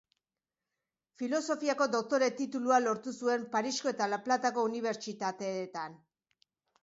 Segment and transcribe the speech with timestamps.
[1.21, 6.01] Filosofiako doktore-titulua lortu zuen Parisko eta La Platako unibertsitateetan.